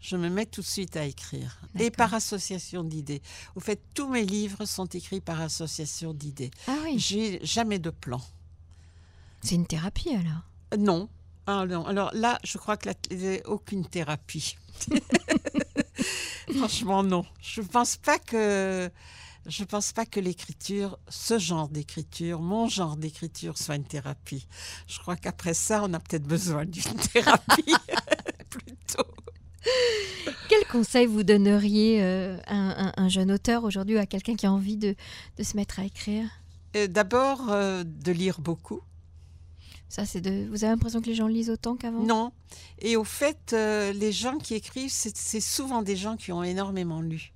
[0.00, 1.60] Je me mets tout de suite à écrire.
[1.78, 3.20] Et par association d'idées.
[3.54, 6.50] Au fait, tous mes livres sont écrits par association d'idées.
[6.68, 8.22] Ah oui, J'ai jamais de plan.
[9.42, 10.42] c'est une thérapie alors?
[10.72, 11.10] Euh, Non.
[11.46, 11.84] Ah, non.
[11.84, 14.56] Alors là, je crois que la- aucune thérapie.
[16.56, 17.24] Franchement, non.
[17.40, 18.90] Je pense pas que
[19.46, 24.46] je pense pas que l'écriture, ce genre d'écriture, mon genre d'écriture, soit une thérapie.
[24.86, 27.74] Je crois qu'après ça, on a peut-être besoin d'une thérapie
[28.50, 29.04] plutôt.
[30.48, 34.46] Quel conseil vous donneriez euh, à un, un- un jeune auteur aujourd'hui, à quelqu'un qui
[34.46, 34.94] a envie de,
[35.38, 36.26] de se mettre à écrire?
[36.76, 38.80] Euh, D'abord, euh, de lire beaucoup.
[39.98, 42.02] Vous avez l'impression que les gens lisent autant qu'avant?
[42.02, 42.32] Non.
[42.78, 47.02] Et au fait, euh, les gens qui écrivent, c'est souvent des gens qui ont énormément
[47.02, 47.32] lu.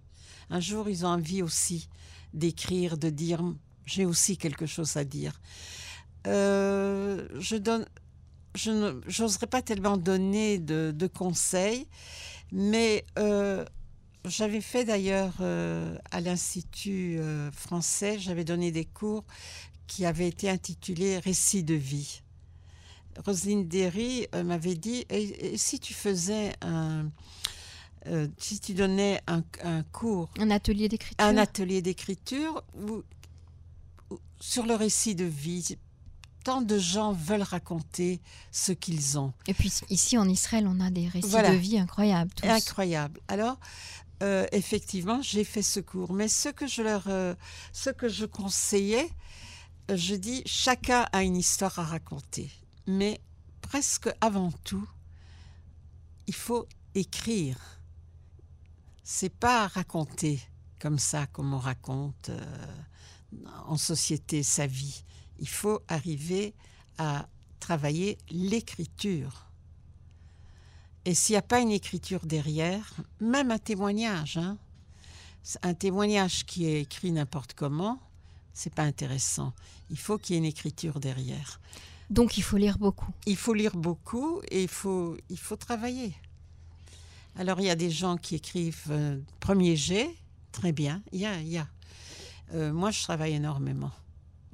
[0.49, 1.88] Un jour, ils ont envie aussi
[2.33, 3.42] d'écrire, de dire
[3.85, 5.40] j'ai aussi quelque chose à dire.
[6.27, 7.85] Euh, je donne,
[8.55, 8.71] je
[9.21, 11.87] n'oserais pas tellement donner de, conseils,
[12.53, 13.66] mais euh,
[14.25, 17.21] j'avais fait d'ailleurs à l'Institut
[17.53, 19.25] français, j'avais donné des cours
[19.87, 22.23] qui avaient été intitulés Récits de vie.
[23.25, 27.11] Roselyne Derry euh, m'avait dit et, et si tu faisais un.
[28.07, 33.03] euh, si tu donnais un, un cours, Un atelier d'écriture un atelier d'écriture où-
[34.11, 35.77] où- sur le récit de vie,
[36.45, 38.21] tant de gens veulent raconter
[38.53, 39.33] ce qu'ils ont.
[39.49, 41.51] Et puis ici en Israël, on a des récits Voilà.
[41.51, 42.31] de vie incroyables.
[42.35, 42.47] tous.
[42.47, 43.21] Incroyable.
[43.29, 43.59] Alors,
[44.23, 46.13] euh, effectivement, j'ai fait ce cours.
[46.13, 47.35] Mais ce que je leur, euh,
[47.73, 49.09] ce que je conseillais,
[49.93, 52.51] je dis, chacun a une histoire à raconter.
[52.87, 53.20] Mais
[53.61, 54.88] presque avant tout,
[56.27, 57.59] il faut écrire.
[59.03, 60.40] C'est pas raconter
[60.79, 62.66] comme ça, comme on raconte euh,
[63.66, 65.05] en société sa vie.
[65.38, 66.55] Il faut arriver
[66.99, 67.29] à
[67.61, 69.46] travailler l'écriture.
[71.05, 74.59] Et s'il n'y a pas une écriture derrière, même un témoignage, hein,
[75.62, 78.01] un témoignage qui est écrit n'importe comment,
[78.53, 79.53] c'est pas intéressant.
[79.90, 81.61] Il faut qu'il y ait une écriture derrière.
[82.11, 83.12] Donc il faut lire beaucoup.
[83.27, 86.14] Il faut lire beaucoup et il faut, il faut travailler.
[87.38, 90.09] Alors il y a des gens qui écrivent euh, premier jet,
[90.53, 91.40] très bien, il y a.
[91.40, 91.66] il y a.
[92.55, 93.90] Euh, moi, je travaille énormément.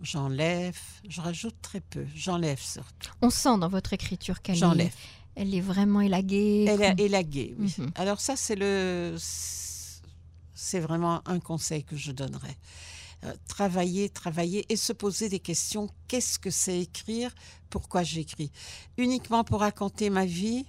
[0.02, 2.06] J'enlève, je rajoute très peu.
[2.14, 3.12] J'enlève surtout.
[3.20, 4.92] On sent dans votre écriture qu'elle est,
[5.36, 6.64] elle est vraiment élaguée.
[6.68, 7.74] Elle est élaguée, oui.
[7.78, 7.92] Mhm.
[7.94, 12.56] Alors ça, c'est le, c'est vraiment un conseil que je donnerais.
[13.24, 15.88] Euh, travailler, travailler et se poser des questions.
[16.08, 17.32] Qu'est-ce que c'est écrire?
[17.70, 18.50] Pourquoi j'écris?
[18.98, 20.66] Uniquement pour raconter ma vie?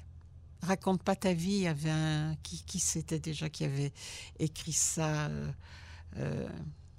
[0.61, 1.53] Raconte pas ta vie.
[1.53, 3.91] Il y avait un qui, qui c'était déjà qui avait
[4.37, 5.25] écrit ça.
[5.25, 5.51] euh,
[6.17, 6.47] euh,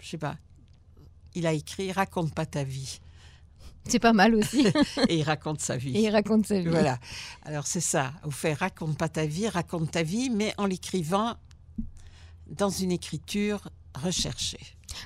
[0.00, 0.36] je sais pas.
[1.36, 3.00] Il a écrit Raconte pas ta vie
[3.88, 4.66] C'est pas mal aussi.
[5.08, 5.96] et il raconte sa vie.
[5.96, 6.66] Et il raconte sa vie.
[6.66, 6.98] Voilà.
[7.42, 8.12] Alors c'est ça.
[8.24, 11.36] Vous fait raconte pas ta vie, raconte ta vie, mais en l'écrivant
[12.48, 14.60] dans une écriture recherchée.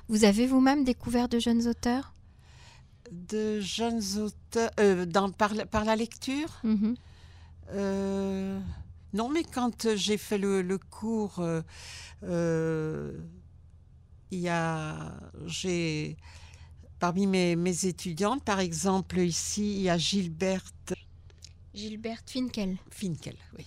[0.08, 2.14] Vous avez vous-même découvert de jeunes auteurs?
[3.10, 6.60] De jeunes auteurs, euh, dans, par, la- par la lecture?
[6.64, 6.94] Mhm.
[7.72, 8.60] euh,
[9.14, 11.42] Non, mais quand j'ai fait le, le cours,
[12.22, 13.12] euh,
[14.30, 16.16] il y a, j'ai,
[16.98, 20.92] parmi mes, mes étudiantes, par exemple, ici, il y a Gilberte
[21.74, 22.76] Gilberte Finkel.
[22.90, 23.66] Finkel, oui.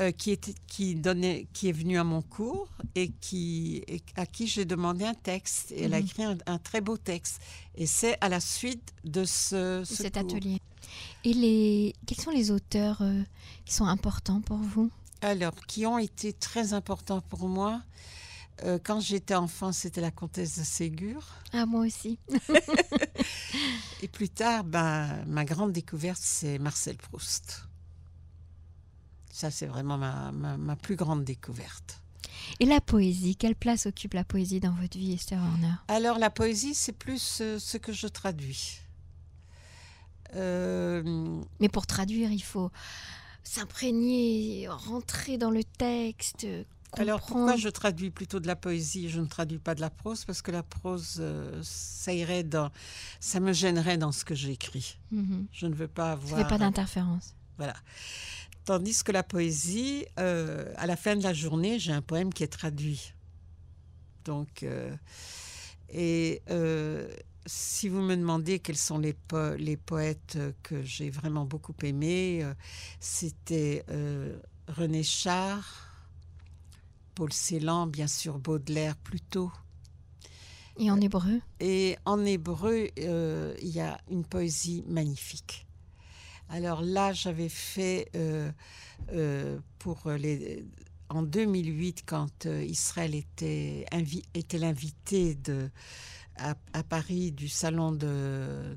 [0.00, 4.26] Euh, qui, était, qui, donnait, qui est venue à mon cours et, qui, et à
[4.26, 5.70] qui j'ai demandé un texte.
[5.70, 6.04] Et elle a Mhm.
[6.04, 7.40] écrit un, un très beau texte.
[7.76, 10.22] Et c'est à la suite de ce, cet cours.
[10.22, 10.60] atelier.
[11.22, 11.94] Et les...
[12.06, 13.22] quels sont les auteurs euh,
[13.64, 14.90] qui sont importants pour vous?
[15.20, 17.80] Alors, qui ont été très importants pour moi.
[18.64, 21.24] Euh, quand j'étais enfant, c'était la comtesse de Ségur.
[21.52, 22.18] Ah, moi aussi.
[24.02, 27.63] Et plus tard, ben, ma grande découverte, c'est Marcel Proust.
[29.34, 32.00] Ça, c'est vraiment ma, ma, ma plus grande découverte.
[32.60, 36.30] Et la poésie, quelle place occupe la poésie dans votre vie, Esther Horner Alors, la
[36.30, 38.78] poésie, c'est plus euh, ce que je traduis.
[40.36, 41.02] Euh,
[41.58, 42.70] Mais pour traduire, il faut
[43.42, 46.46] s'imprégner, rentrer dans le texte.
[46.92, 49.10] alors, pourquoi je traduis plutôt de la poésie?
[49.10, 52.70] Je ne traduis pas de la prose parce que la prose, euh, ça irait dans,
[53.18, 54.96] ça me gênerait dans ce que j'écris.
[55.10, 55.48] Mhm.
[55.50, 56.40] Je ne veux pas avoir.
[56.40, 57.34] fait pas d'interférence.
[57.58, 57.74] Voilà.
[58.64, 62.44] Tandis que la poésie, euh, à la fin de la journée, j'ai un poème qui
[62.44, 63.12] est traduit.
[64.24, 64.96] Donc, euh,
[65.90, 71.44] et euh, si vous me demandez quels sont les, po- les poètes que j'ai vraiment
[71.44, 72.42] beaucoup aimés,
[73.00, 73.84] c'était
[74.66, 75.90] René Char,
[77.14, 79.52] Paul Celan, bien sûr Baudelaire plutôt.
[80.78, 81.40] Et en hébreu?
[81.60, 85.66] Et en hébreu, il y a une poésie magnifique.
[86.48, 88.50] Alors là, j'avais fait euh,
[89.12, 90.64] euh, pour les,
[91.08, 93.86] en 2008, quand euh, Israël était,
[94.34, 95.70] était l'invité de,
[96.36, 98.76] à, à Paris du salon de, de-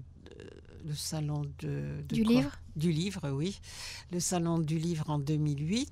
[0.86, 3.60] le salon de, de Du quoi livre du livre, oui,
[4.12, 5.92] le salon du livre en 2008.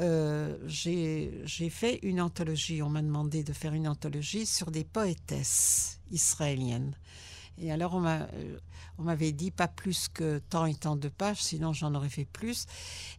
[0.00, 2.82] euh, j'ai j'ai fait une anthologie.
[2.82, 6.94] On m'a demandé de faire une anthologie sur des poétesses israéliennes.
[7.58, 8.26] Et alors, on euh,
[8.98, 12.24] on m'avait dit pas plus que tant et tant de pages, sinon j'en aurais fait
[12.24, 12.66] plus.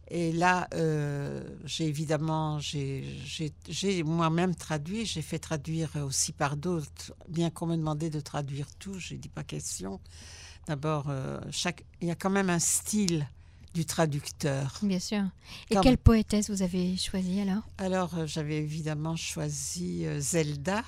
[0.08, 3.04] Et là, euh, j'ai évidemment, j'ai,
[4.04, 8.98] moi-même traduit, j'ai fait traduire aussi par d'autres, bien qu'on me demandait de traduire tout,
[8.98, 10.00] j'ai dit pas question.
[10.66, 13.26] D'abord, euh, chaque, il y a quand même un style
[13.74, 14.78] du traducteur.
[14.82, 15.24] Bien sûr.
[15.68, 17.62] Et Comme- quelle poétesse vous avez choisi alors?
[17.78, 20.82] Alors, euh, j'avais évidemment choisi euh, Zelda,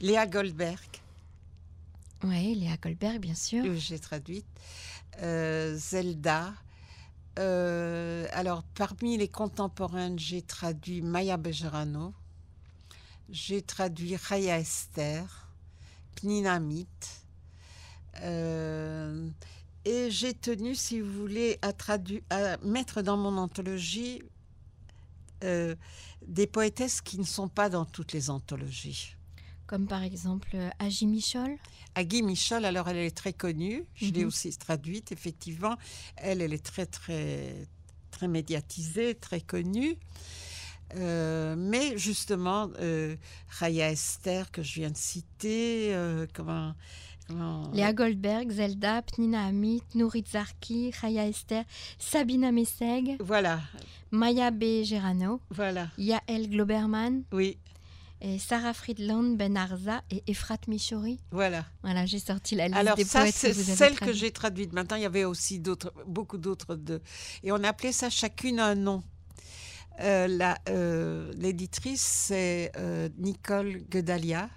[0.00, 0.80] Léa Goldberg,
[2.24, 3.64] Oui, Léa Goldberg, bien sûr.
[3.76, 4.46] j'ai traduite,
[5.20, 6.54] euh, Zelda.
[7.38, 12.14] Euh, alors, parmi les contemporaines, j'ai traduit Maya Bejerano,
[13.28, 15.50] j'ai traduit Raya Esther,
[16.14, 16.86] Pnina Mit,
[18.22, 19.28] euh,
[19.84, 24.22] et j'ai tenu, si vous voulez, à mettre dans mon anthologie
[25.42, 25.74] euh,
[26.26, 29.14] des poétesses qui ne sont pas dans toutes les anthologies.
[29.66, 31.56] Comme par exemple euh, Agi Michol.
[31.94, 34.26] Agui Michel, alors elle est très connue, je l'ai Mhm.
[34.28, 35.76] aussi traduite, effectivement.
[36.16, 37.66] Elle, elle est très, très,
[38.10, 39.96] très médiatisée, très connue.
[40.96, 43.16] Euh, mais justement, euh,
[43.48, 46.74] Raya Esther, que je viens de citer, euh, comment,
[47.26, 51.64] comment- Léa Goldberg, Zelda, Pnina Amit, Nourit Zarki, Raya Esther,
[51.98, 53.60] Sabina Messeg, Voilà,
[54.10, 54.82] Maya B.
[54.84, 57.56] Gerano, voilà, Yael Globerman, oui,
[58.24, 61.20] et Sarah Friedland Ben Arza et Efrat Michouri.
[61.30, 61.66] voilà.
[61.82, 64.72] Voilà, j'ai sorti la liste Alors des ça, poètes c'est celle que j'ai traduite.
[64.72, 66.74] Maintenant, il y avait aussi d'autres, beaucoup d'autres.
[66.74, 67.02] De...
[67.42, 69.04] Et on appelait ça chacune un nom.
[70.00, 74.48] Euh, euh, l'éditrice, c'est euh, Nicole Gedalia,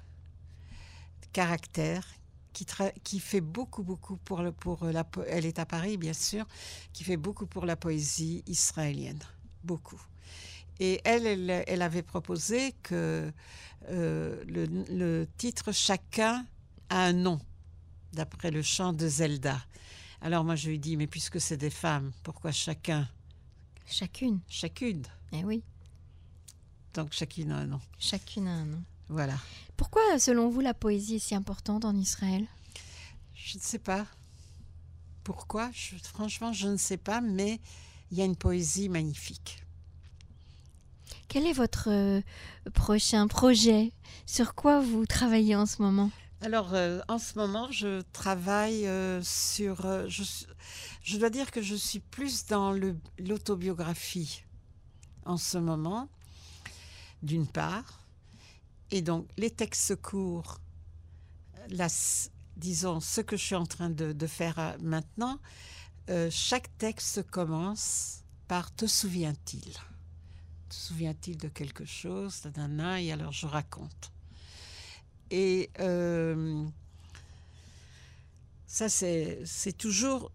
[1.33, 2.07] caractère,
[2.53, 2.65] qui,
[3.03, 5.05] qui fait beaucoup, beaucoup pour, le, pour la...
[5.27, 6.45] Elle est à Paris, bien sûr,
[6.93, 9.19] qui fait beaucoup pour la poésie israélienne.
[9.65, 10.01] Beaucoup.
[10.79, 13.31] Et elle, elle, elle avait proposé que
[13.89, 16.45] euh, le, le titre Chacun
[16.89, 17.39] a un nom,
[18.13, 19.59] d'après le chant de Zelda.
[20.21, 23.07] Alors moi, je lui dis, mais puisque c'est des femmes, pourquoi chacun?
[23.85, 24.39] Chacune.
[24.47, 25.03] Chacune.
[25.31, 25.63] Eh oui,
[26.93, 27.81] Donc chacune a un nom.
[27.99, 28.83] chacune a un nom.
[29.09, 29.37] Voilà.
[29.77, 32.45] Pourquoi, selon vous, la poésie est si importante en Israël?
[33.33, 34.05] Je ne sais pas
[35.23, 35.69] pourquoi?
[35.73, 37.59] Je- franchement, je ne sais pas, mais
[38.11, 39.63] il y a une poésie magnifique.
[41.37, 42.21] Quel est votre euh,
[42.73, 43.93] prochain projet?
[44.25, 46.09] Sur quoi vous travaillez en ce moment?
[46.41, 49.83] Alors, euh, en ce moment, je travaille euh, sur...
[50.07, 52.73] je, dois dire que je suis plus dans
[53.19, 54.45] l'autobiographie
[55.27, 56.09] en ce moment,
[57.21, 58.07] d'une part.
[58.89, 60.59] Et donc, les textes courts,
[62.55, 65.37] disons, ce que je suis en train de, de faire maintenant,
[66.31, 69.77] chaque texte commence par «Te souvient-il»
[70.77, 74.11] Souvient-il de quelque chose nanana, Et alors, je raconte.
[75.31, 76.63] Et euh,
[78.67, 80.31] ça, c'est toujours.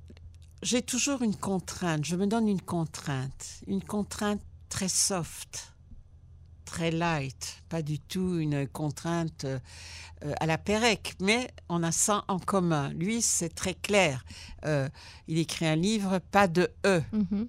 [0.62, 2.04] J'ai toujours une contrainte.
[2.04, 3.62] Je me donne une contrainte.
[3.68, 5.72] Une contrainte très soft,
[6.64, 7.62] très light.
[7.68, 9.60] Pas du tout une contrainte euh,
[10.40, 12.92] à la Pérec, mais on a ça en commun.
[12.94, 14.24] Lui, c'est très clair.
[14.64, 14.88] Euh,
[15.28, 17.48] il écrit un livre, pas de E, Mhm.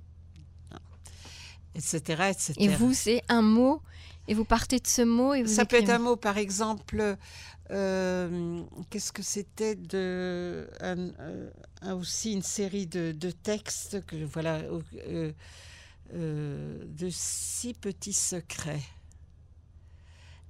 [1.76, 2.24] Etc.
[2.30, 2.54] etc.
[2.58, 3.82] Et vous, c'est un mot
[4.28, 7.18] Et vous partez de ce mot et vous Ça peut être un mot, par exemple,
[7.72, 11.50] euh, qu'est-ce que c'était de un- euh,
[11.82, 14.62] un- aussi une série de, de textes que voilà
[15.08, 15.32] euh,
[16.14, 18.82] euh, de six petits secrets.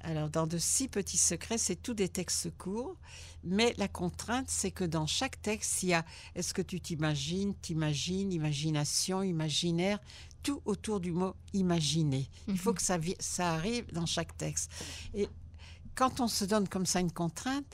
[0.05, 2.97] Alors, dans de six petits secrets, c'est tous des textes courts,
[3.45, 6.03] mais la contrainte, c'est que dans chaque texte, il y a
[6.35, 9.99] est-ce que tu t'imagines, t'imagines, imagination, imaginaire,
[10.43, 12.27] tout autour du mot imaginer.
[12.47, 12.75] Il faut Mhm.
[12.75, 12.81] que
[13.19, 14.71] ça, arrive dans chaque texte.
[15.13, 15.27] Et
[15.95, 17.65] quand on se donne comme ça une contrainte,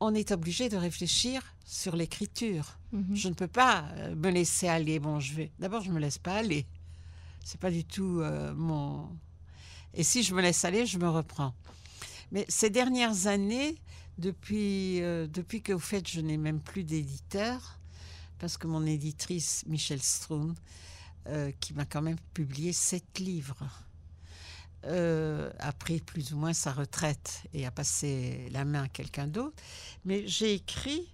[0.00, 2.78] on est obligé de réfléchir sur l'écriture.
[2.92, 3.14] Mhm.
[3.16, 4.98] Je ne peux pas euh, me laisser aller.
[4.98, 5.52] Bon, je vais.
[5.58, 6.66] D'abord, je me laisse pas aller.
[7.44, 9.08] C'est pas du tout euh, mon.
[9.94, 11.54] Et si je me laisse aller, je me reprends.
[12.30, 13.76] Mais ces dernières années,
[14.18, 17.78] depuis euh, depuis que au fait, je n'ai même plus d'éditeur,
[18.38, 20.54] parce que mon éditrice Michel Stroun,
[21.28, 23.68] euh, qui m'a quand même publié sept livres,
[24.84, 29.26] euh, a pris plus ou moins sa retraite et a passé la main à quelqu'un
[29.26, 29.62] d'autre.
[30.06, 31.12] Mais j'ai écrit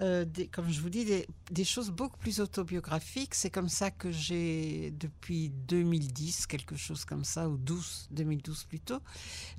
[0.00, 1.04] euh, comme je vous dis,
[1.50, 3.36] des, choses beaucoup plus autobiographiques.
[3.36, 9.00] C'est comme ça que j'ai, depuis 2010, quelque chose comme ça, ou 12, 2012 plutôt,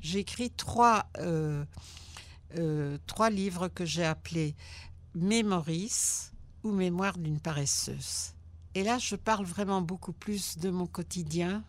[0.01, 1.07] j'ai écrit trois,
[3.07, 4.55] trois livres que j'ai appelés
[5.15, 8.32] Mémoris ou Mémoire d'une paresseuse.
[8.75, 11.63] Et là, je parle vraiment beaucoup plus de mon quotidien.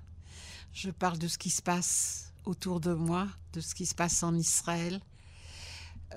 [0.72, 4.22] Je parle de ce qui se passe autour de moi, de ce qui se passe
[4.22, 5.00] en Israël.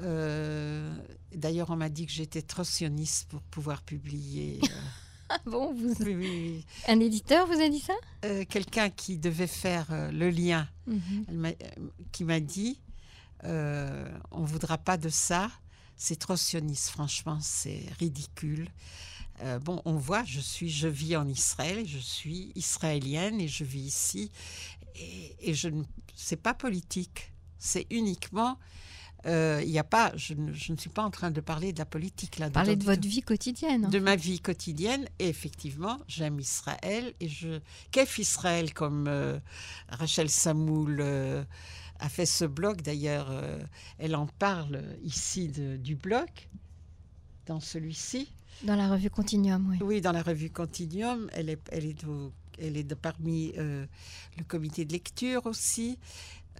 [0.02, 0.95] Euh,
[1.36, 4.60] D'ailleurs, on m'a dit que j'étais trop sioniste pour pouvoir publier.
[4.63, 4.67] euh,
[5.30, 5.93] Ah bon, vous...
[6.06, 6.65] oui, oui, oui.
[6.88, 7.93] un éditeur vous a dit ça?
[8.23, 11.26] Euh, Quelqu'un qui devait faire euh, le lien, Mhm.
[11.28, 11.45] elle
[11.78, 12.80] euh, qui m'a dit
[13.43, 15.50] on ne voudra pas de ça,
[15.95, 18.67] c'est trop sioniste, franchement, c'est ridicule.
[19.41, 23.63] Euh, bon, on voit, je suis, je vis en Israël, je suis israélienne et je
[23.63, 24.32] vis ici,
[24.95, 25.84] et, et je ne,
[26.15, 28.58] c'est pas politique, c'est uniquement,
[29.28, 31.71] euh, il y a pas, je ne, je ne suis pas en train de parler
[31.73, 32.50] de la politique là.
[32.50, 33.89] Parler de votre vie quotidienne.
[33.89, 35.06] de ma vie quotidienne.
[35.19, 37.13] Et effectivement, j'aime Israël.
[37.19, 37.60] Et je
[37.91, 39.39] kiffe Israël comme euh,
[39.89, 41.02] Rachel Samoul
[42.00, 42.82] a fait ce blog.
[42.84, 43.30] D'ailleurs,
[43.97, 46.30] elle en parle ici de- du blog,
[47.47, 48.32] dans celui-ci.
[48.63, 49.77] Dans la revue Continuum, oui.
[49.81, 51.29] Oui, dans la revue Continuum.
[51.33, 53.85] Elle est, elle est, au- elle est de parmi euh,
[54.37, 55.99] le comité de lecture aussi.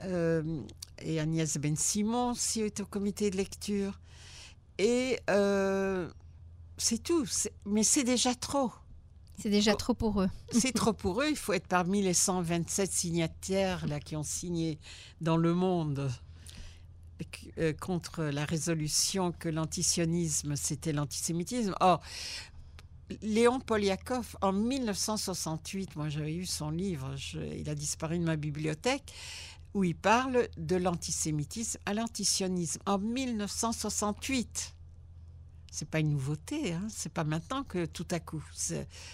[0.04, 0.62] Euh,
[1.02, 4.00] et Agnès Ben Simon aussi est au comité de lecture.
[4.78, 6.08] Et euh,
[6.78, 7.26] c'est tout.
[7.66, 8.72] Mais c'est déjà trop.
[9.40, 10.30] C'est déjà trop pour eux.
[10.52, 11.30] C'est trop pour eux.
[11.30, 14.78] Il faut être parmi les 127 signataires là, qui ont signé
[15.22, 16.12] dans le monde
[17.58, 21.76] euh, contre la résolution que l'antisionisme, c'était l'antisémitisme.
[21.80, 22.02] Or,
[23.22, 27.16] Léon Poliakov, en 1968, moi j'avais eu son livre,
[27.56, 29.14] il a disparu de ma bibliothèque,
[29.74, 34.74] où il parle de l'antisémitisme à l'antisionisme en 1968.
[35.72, 38.44] C'est pas une nouveauté, hein, c'est pas maintenant que tout à coup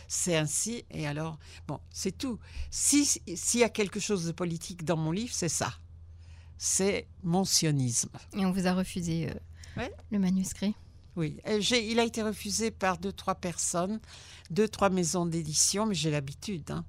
[0.08, 0.86] c'est ainsi.
[0.92, 1.38] Et alors,
[1.68, 2.40] bon, c'est tout.
[2.72, 5.74] Si- S'il y a quelque chose de politique dans mon livre, c'est ça.
[6.66, 8.08] C'est mon sionisme.
[8.38, 9.30] Et on vous a refusé
[9.78, 10.74] euh, le manuscrit.
[11.18, 14.00] Oui, il a été refusé par deux, trois personnes,
[14.50, 16.72] deux, trois maisons d'édition, mais j'ai l'habitude.
[16.72, 16.86] hein.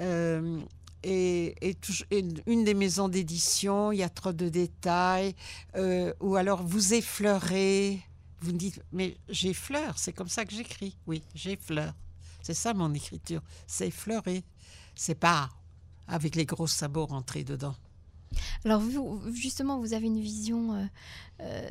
[0.00, 0.60] Euh,
[1.04, 5.36] et, et touj- et une des maisons d'édition, il y a trop de détails,
[5.76, 8.02] euh, ou alors vous effleurez,
[8.40, 10.98] vous me dites, mais j'effleure, c'est comme ça que j'écris.
[11.06, 11.94] Oui, j'effleure.
[12.42, 14.42] C'est ça mon écriture, c'est effleurer.
[14.96, 15.48] C'est pas
[16.08, 17.76] avec les gros sabots rentrés dedans.
[18.64, 18.82] Alors
[19.32, 20.84] justement, vous avez une vision euh,
[21.40, 21.68] euh,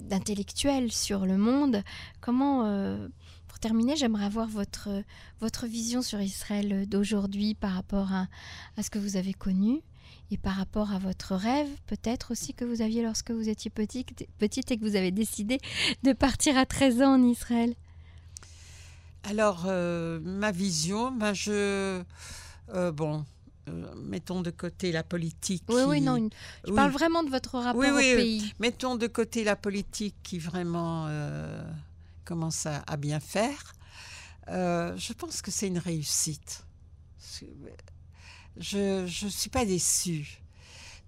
[0.00, 1.82] d'intellectuel sur le monde.
[2.20, 3.08] Comment, euh,
[3.48, 4.88] pour terminer, j'aimerais avoir votre,
[5.40, 8.26] votre vision sur Israël d'aujourd'hui par rapport à,
[8.82, 9.80] ce que vous avez connu
[10.30, 14.26] et par rapport à votre rêve, peut-être aussi que vous aviez lorsque vous étiez petite,
[14.38, 15.58] petite et que vous avez décidé
[16.02, 17.74] de partir à 13 ans en Israël.
[19.24, 22.02] Alors, ma vision, ben je.
[22.92, 23.24] bon,
[23.68, 25.64] euh, mettons de côté la politique.
[25.68, 26.30] Oui, qui- oui, non, une-
[26.64, 26.76] je oui.
[26.76, 28.22] parle vraiment de votre rapport Oui, oui, au oui.
[28.22, 28.54] pays.
[28.58, 31.62] Mettons de côté la politique qui vraiment euh,
[32.24, 33.72] commence à, à bien faire.
[34.48, 36.64] Euh, je pense que c'est une réussite.
[38.58, 40.41] Je ne suis pas déçue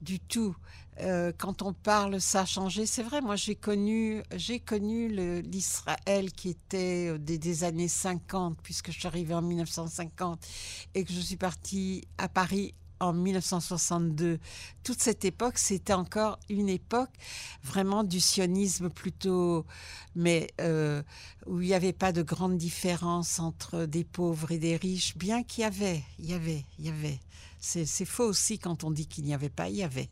[0.01, 0.57] du tout.
[1.01, 2.87] Euh, quand on parle, ça a changé.
[2.87, 5.09] C'est vrai, moi j'ai connu, j'ai connu
[5.43, 10.47] l'Israël qui était euh, des, des années 50, puisque je suis arrivée en 1950
[10.95, 14.39] et que je suis partie à Paris en 1962,
[14.83, 17.11] toute cette époque, c'était encore une époque
[17.63, 19.67] vraiment du sionisme plutôt,
[20.15, 21.03] mais euh,
[21.47, 25.43] où il n'y avait pas de grande différence entre des pauvres et des riches, bien
[25.43, 27.21] qu'il y avait, il y avait, il y avait.
[27.61, 30.11] C'est faux aussi quand on dit qu'il n'y avait pas, il y avait.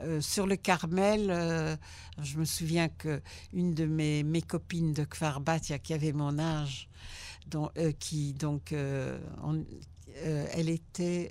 [0.00, 1.76] Euh, sur le Carmel, euh,
[2.20, 3.22] je me souviens que
[3.52, 6.88] une de mes, mes copines de Kfarbatia, qui avait mon âge,
[8.00, 11.30] qui donc, elle était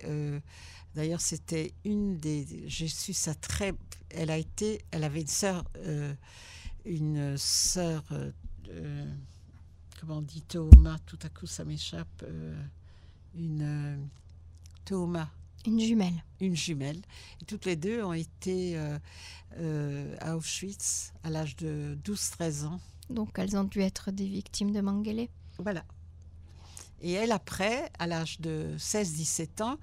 [0.97, 2.63] D'ailleurs, c'était une des.
[2.65, 3.71] J'ai su ça très.
[4.09, 4.81] Elle a été.
[4.89, 5.63] Elle avait une sœur.
[5.77, 6.11] Euh,
[6.85, 8.03] une sœur.
[8.71, 9.05] Euh,
[10.01, 12.23] comment on dit Touma Tout à coup, ça m'échappe.
[12.23, 12.59] Euh,
[13.35, 14.09] une.
[14.85, 15.29] Touma.
[15.67, 16.23] Une jumelle.
[16.41, 17.03] Une jumelle.
[17.43, 18.75] Et toutes les deux ont été
[20.19, 22.81] à Auschwitz à l'âge de 12-13 ans.
[23.11, 25.27] Donc elles ont dû être des victimes de Mengele.
[25.59, 25.85] Voilà.
[27.01, 29.77] Et elle, après, à l'âge de 16-17 ans,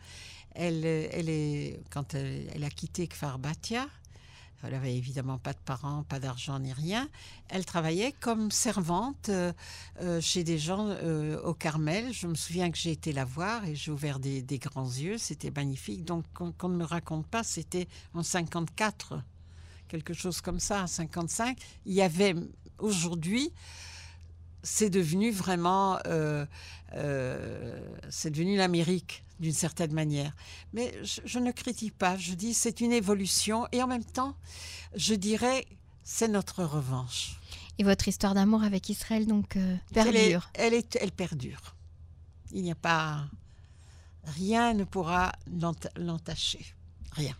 [0.55, 3.89] elle, elle est, quand elle, a quitté Kfarbatia,
[4.65, 7.09] elle n'avait évidemment pas de parents, pas d'argent ni rien.
[7.49, 9.53] Elle travaillait comme servante euh,
[10.01, 12.12] euh, chez des gens euh, au Carmel.
[12.12, 15.19] Je me souviens que j'ai été la voir et j'ai ouvert des, grands yeux.
[15.19, 16.05] C'était magnifique.
[16.05, 19.23] Donc, qu'on ne me raconte pas, c'était en 54,
[19.89, 21.59] quelque chose comme ça, en 55.
[21.85, 22.35] Il y avait
[22.79, 23.53] aujourd'hui
[24.65, 26.45] c'est devenu vraiment, euh,
[26.95, 30.35] euh, c'est devenu l'Amérique d'une certaine manière.
[30.73, 34.37] Mais je, ne critique pas, je dis c'est une évolution et en même temps,
[34.97, 35.65] je dirais
[36.03, 37.39] c'est notre revanche.
[37.79, 40.51] Et votre histoire d'amour avec Israël donc euh, perdure.
[40.55, 41.75] Elle, est, elle perdure.
[42.53, 43.25] Il n'y a pas
[44.25, 45.33] rien ne pourra
[45.97, 46.65] l'entacher,
[47.12, 47.37] rien.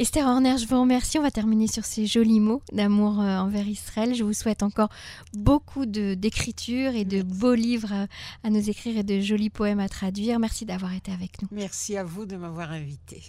[0.00, 1.18] Esther Horner, je vous remercie.
[1.18, 4.14] On va terminer sur ces jolis mots d'amour euh, envers Israël.
[4.14, 4.88] Je vous souhaite encore
[5.34, 7.92] beaucoup d'écriture et de beaux livres
[8.42, 10.38] à, nous écrire et de jolis poèmes à traduire.
[10.38, 11.48] Merci d'avoir été avec nous.
[11.52, 13.20] Merci à vous de m'avoir invité.